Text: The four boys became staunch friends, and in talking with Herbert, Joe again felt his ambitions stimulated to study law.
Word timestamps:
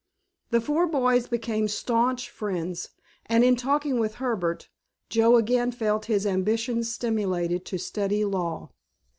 The 0.49 0.59
four 0.59 0.87
boys 0.87 1.27
became 1.27 1.67
staunch 1.67 2.31
friends, 2.31 2.89
and 3.27 3.43
in 3.43 3.55
talking 3.55 3.99
with 3.99 4.15
Herbert, 4.15 4.67
Joe 5.09 5.35
again 5.37 5.71
felt 5.71 6.05
his 6.05 6.25
ambitions 6.25 6.91
stimulated 6.91 7.65
to 7.65 7.77
study 7.77 8.25
law. 8.25 8.71